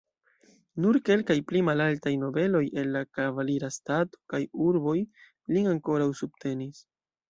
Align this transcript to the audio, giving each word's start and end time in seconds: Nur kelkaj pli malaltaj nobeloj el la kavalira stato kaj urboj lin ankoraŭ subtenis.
Nur 0.85 0.97
kelkaj 1.09 1.35
pli 1.51 1.61
malaltaj 1.67 2.15
nobeloj 2.23 2.63
el 2.85 2.91
la 2.97 3.05
kavalira 3.21 3.71
stato 3.79 4.23
kaj 4.35 4.43
urboj 4.73 4.99
lin 5.57 5.75
ankoraŭ 5.79 6.15
subtenis. 6.27 6.87